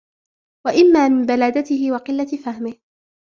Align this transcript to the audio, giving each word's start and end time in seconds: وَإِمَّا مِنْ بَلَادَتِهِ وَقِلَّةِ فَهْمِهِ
وَإِمَّا 0.65 1.07
مِنْ 1.07 1.25
بَلَادَتِهِ 1.25 1.91
وَقِلَّةِ 1.91 2.25
فَهْمِهِ 2.45 2.73